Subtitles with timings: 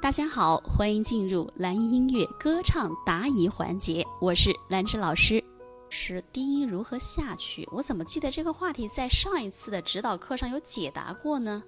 [0.00, 5.42] 大家好，欢迎进入蓝音音乐歌唱答疑环节，我是兰芝老师。
[5.88, 7.68] 是低音如何下去？
[7.72, 11.64] 我怎么记得这个话题在上一次的指导课上有解答过呢？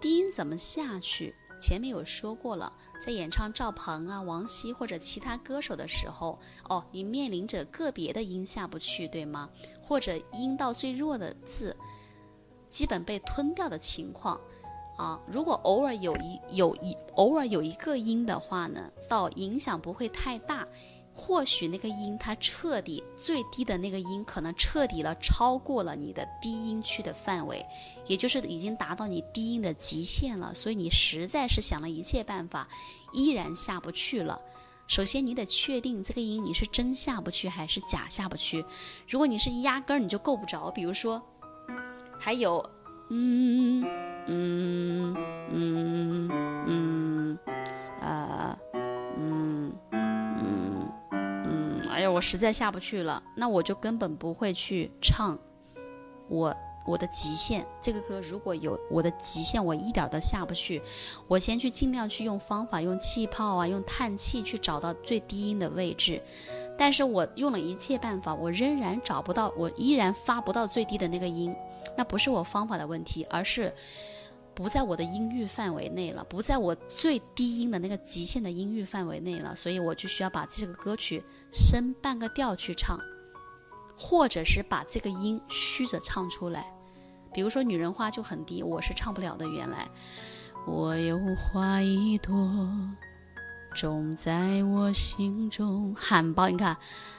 [0.00, 1.34] 低音怎么下去？
[1.60, 6.38] 前面有说过了，在演唱赵鹏啊、王晰或者其他歌手的时候，
[6.70, 9.50] 哦，你面临着个别的音下不去，对吗？
[9.82, 11.76] 或者音到最弱的字，
[12.70, 14.40] 基本被吞掉的情况。
[14.96, 20.66] 啊，如果偶尔有一有一偶尔有一个音的话呢，倒影响不会太大。
[21.18, 27.64] 或许那个音它彻底最低的那个音，可能彻底了超过了你的低音区的范围，
[28.06, 30.54] 也就是已经达到你低音的极限了。
[30.54, 32.68] 所以你实在是想了一切办法，
[33.14, 34.38] 依然下不去了。
[34.86, 38.62] 首先你得确定这个音你是真下不去还是假下不去。
[39.08, 41.22] 如果你是压根儿你就够不着，比如说，
[42.20, 42.62] 还有，
[43.10, 43.84] 嗯。
[44.28, 45.14] 嗯
[45.52, 46.28] 嗯
[46.66, 47.38] 嗯，
[48.00, 48.58] 啊，
[49.16, 55.38] 嗯嗯嗯，哎呀，我实在下不去了，那我就根本不会去唱
[56.26, 56.52] 我
[56.84, 57.64] 我的极限。
[57.80, 60.82] 这个歌如果有我的极限，我一点都下不去。
[61.28, 66.20] 我先去尽量去用方法，用气泡啊，用叹气去找到最低音的位置。
[66.76, 71.54] 但是我用了一切办法，我仍然找不到，我依然发不到最低的那个音。
[71.96, 73.74] 那不是我方法的问题，而是。
[74.54, 82.98] 不在我的音域范围内了，不在我最低音的那个极限的音域范围内了，所以我就需要把这个歌曲升半个调去唱，
[83.98, 86.72] 或者是把这个音虚着唱出来。
[87.34, 89.46] 比如说《女人花》就很低，我是唱不了的。
[89.46, 89.86] 原来
[90.66, 92.34] 我有花一朵，
[93.76, 95.94] 种在我心中。
[95.94, 96.74] 含苞，你看，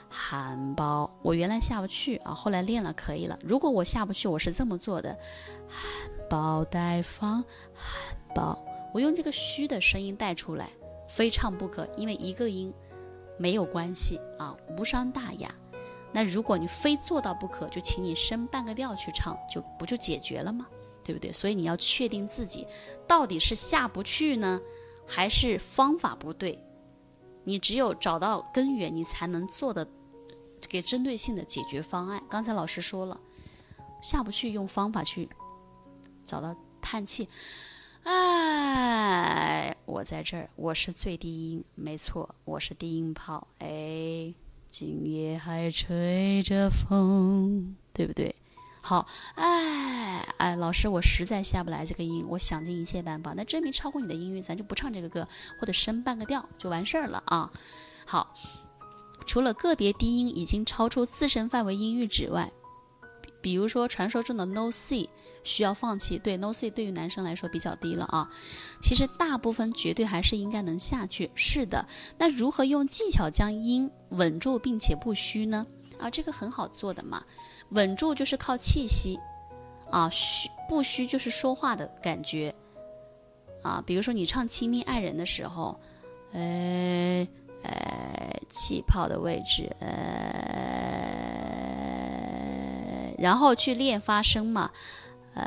[0.10, 3.38] 含苞，我原来下不去啊，后来练了可以了。
[3.44, 5.16] 如果我下不去，我是这么做的。
[5.68, 7.44] 含苞待放，
[7.76, 8.58] 含苞。
[8.92, 10.68] 我用这个虚的声音带出来，
[11.08, 12.74] 非唱不可，因为一个音
[13.38, 15.54] 没有关系啊，无伤大雅。
[16.12, 20.66] 那如果你非做到不可，就请你升半个调去唱，就不就解决了吗？
[21.04, 21.32] 对不对？
[21.32, 22.68] 所以你要确定自己
[23.08, 24.60] 到底是下不去呢，
[25.08, 26.64] 还是方法不对？
[27.44, 29.88] 你只有找到根源，你才能做的
[30.68, 32.22] 给针对性的解决方案。
[32.30, 33.20] 刚才老师说了，
[34.02, 35.30] 下不去用方法去。
[36.26, 37.30] 找到叹气，
[38.04, 43.48] 哎，我在这儿，我是最低音，没错，我是低音炮。
[43.60, 44.34] 哎，
[44.70, 48.36] 今夜还吹着风，对不对？
[48.88, 49.06] 好，
[49.36, 55.28] 哎哎，老师，我实在下不来这个音，我想尽一切办法，那真没超过你的音域，咱就不唱这个歌，
[55.60, 57.52] 或者升半个调就完事儿了啊。
[58.06, 58.34] 好，
[59.26, 62.50] 除了个别低音已经超出自身范围音域之外，
[63.42, 65.10] 比如说传说中的 No C。
[65.44, 68.30] 需要放弃，对 no C 对于男生来说比较低了啊。
[68.82, 71.32] 其实大部分绝对还是应该能下去。
[71.36, 71.88] 是的，
[72.18, 75.66] 那如何用技巧将音稳住并且不虚呢？
[76.00, 77.24] 啊，这个很好做的嘛。
[77.70, 79.20] 稳住就是靠气息
[79.90, 82.54] 啊，虚不虚就是说话的感觉
[83.62, 83.84] 啊。
[83.86, 85.80] 比如说你唱《亲密爱人》的时候，
[86.32, 87.28] 呃
[87.64, 89.88] 呃，气泡的位置，呃，
[93.18, 94.72] 然后去练发声嘛。
[95.34, 95.44] 呃，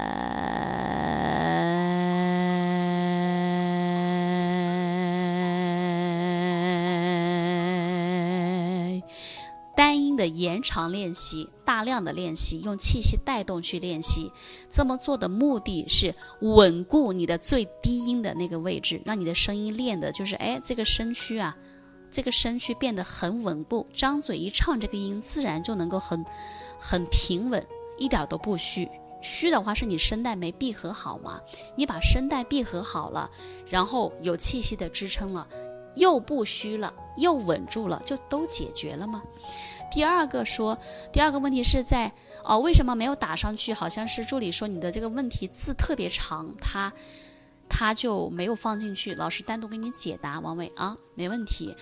[9.80, 14.30] 单音的延长练习，大量的练习，用气息带动去练习。
[14.70, 21.56] 这么做的目的是稳固你的最低音的那个位置，让你的声音练的就是，哎，这个声区啊，
[22.12, 23.86] 这个声区变得很稳固。
[23.90, 26.22] 张嘴一唱这个音，自然就能够很
[26.78, 27.66] 很平稳，
[27.96, 28.86] 一点都不虚。
[29.22, 31.40] 虚的话是你声带没闭合好嘛？
[31.74, 33.30] 你把声带闭合好了，
[33.66, 35.48] 然后有气息的支撑了，
[35.94, 39.22] 又不虚了，又稳住了，就都解决了吗？
[39.90, 40.78] 第二个说，
[41.12, 42.12] 第二个问题是在
[42.44, 43.72] 哦，为什么没有打上去？
[43.72, 46.92] 好像是助理说你的这个问题字特别长，他
[47.68, 49.14] 他就没有放进去。
[49.14, 51.74] 老师单独给你解答，王伟啊，没问题，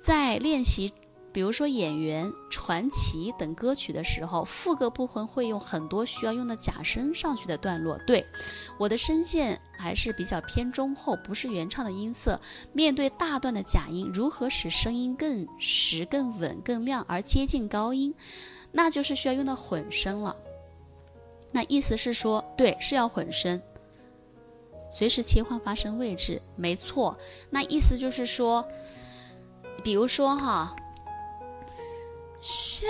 [0.00, 0.92] 在练习。
[1.30, 7.98] 比如说演员、传奇等歌曲的时候，副歌部分会用很多需要用的假声上去的段落。
[8.06, 8.26] 对，
[8.78, 12.38] 我的声线还是比较偏中厚，不是原唱的音色。
[12.72, 18.12] 面对大段的假音，如何使声音更实、更稳、更亮而接近高音？
[18.72, 20.36] 那就是需要用到混声了。
[21.52, 23.62] 那意思是说，对，是要混声，
[24.90, 27.16] 随时切换发声位置，没错。
[27.48, 28.66] 那意思就是说，
[29.82, 30.74] 比如说哈。
[32.40, 32.88] 想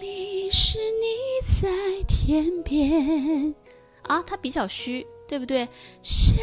[0.00, 3.54] 你时你在天边
[4.02, 5.68] 啊，它比较虚，对不对？
[6.02, 6.36] 想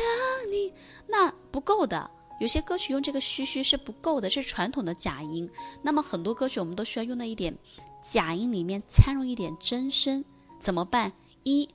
[0.50, 0.74] 你
[1.08, 5.50] 那不够的，有些歌曲用这个嘘嘘是不够的，是传统的假音。
[5.82, 7.54] 那么很多歌曲我们都需要用到一点
[8.02, 10.24] 假音里面掺入一点真声，
[10.58, 11.12] 怎么办？
[11.44, 11.68] 一，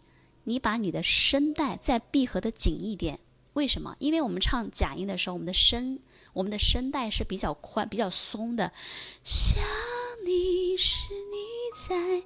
[0.44, 3.18] 你把你的声带再闭合的紧一点。
[3.52, 3.94] 为什么？
[3.98, 5.98] 因为我们唱假音的时候，我们的声
[6.32, 8.72] 我们的声带是比较宽、比较松的。
[9.22, 9.62] 想
[10.24, 12.24] 你是你在，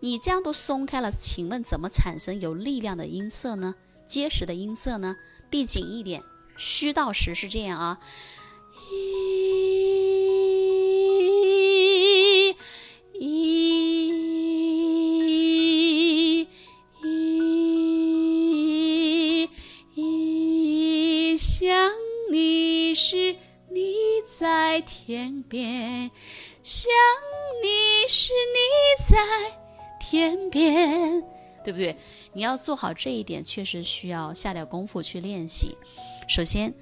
[0.00, 3.76] 你这样都松开了，请问怎么产生有力量的音色呢？
[4.06, 5.16] 结实的音色呢？
[5.50, 6.22] 闭紧一点。
[6.56, 7.98] 虚到实是这样啊，
[8.92, 8.96] 一，
[13.18, 13.68] 一，
[17.02, 19.48] 一，
[19.96, 21.92] 一，想
[22.30, 23.34] 你时
[23.68, 26.12] 你在天边，
[26.62, 26.88] 想
[27.62, 28.58] 你时你
[29.04, 29.16] 在
[29.98, 31.24] 天边，
[31.64, 31.96] 对不对？
[32.34, 35.74] 你要做好这一点，确实需要下点功夫去练习。
[36.28, 36.72] 首先，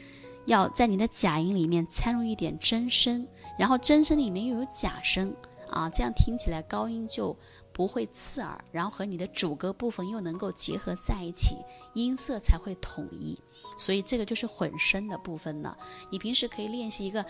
[0.47, 3.27] 要在你的假音里面掺入一点真声，
[3.59, 5.35] 然后真声里面又有假声
[5.71, 7.35] 啊，这样听起来高音就
[7.73, 11.57] 不会刺耳，然后和你的主歌部分又能够结合在一起，
[11.95, 13.39] 音色才会统一。
[13.79, 15.77] 所以这个就是混声的部分了。
[16.11, 17.25] 你平时可以练习一个，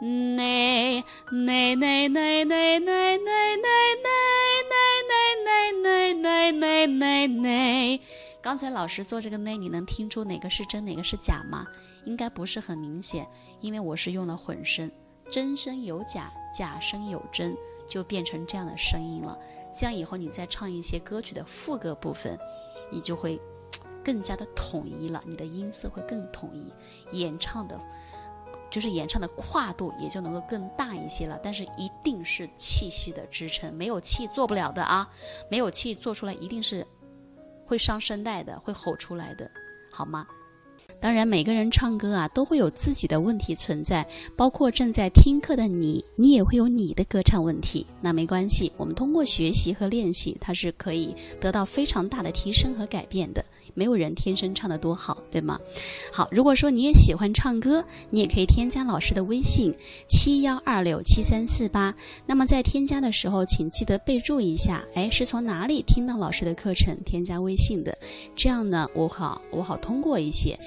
[0.00, 4.10] 内内内内内内内内内
[5.72, 8.00] 内内内内内。
[8.40, 11.66] 刚才老师做这个呢，你能听出哪个是真，哪个是假吗？
[12.04, 13.26] 应该不是很明显，
[13.60, 14.90] 因为我是用了混声，
[15.30, 17.56] 真声有假，假声有真，
[17.88, 19.36] 就变成这样的声音了。
[19.74, 22.38] 这样以后你再唱一些歌曲的副歌部分，
[22.90, 23.40] 你就会
[24.04, 26.72] 更加的统一了，你的音色会更统一，
[27.18, 27.76] 演唱的，
[28.76, 31.40] 就是演唱的跨度也就能够更大一些了。
[31.42, 35.08] 但是一定是气息的支撑，没有气做不了的啊，
[35.50, 36.86] 没有气做出来一定是。
[37.64, 39.50] 会伤声带的，会吼出来的，
[39.90, 40.26] 好吗？
[41.00, 44.06] 当然，每个人唱歌啊，都会有自己的问题存在，
[44.36, 47.86] 包括正在听课的你，你也会有你的歌唱问题。
[48.00, 53.44] 那没关系，我们通过学习和练习，它是可以得到非常大的提升和改变的。
[53.74, 55.60] 没有人天生唱得多好，对吗？
[56.10, 59.74] 好，如果说你也喜欢唱歌，你也可以添加老师的微信
[60.08, 61.94] 七幺二六七三四八。
[62.24, 67.96] 那么在添加的时候，请记得备注一下，哎，是从哪里听到老师的课程添加微信的？
[68.34, 70.58] 这样呢，我好我好通过一些，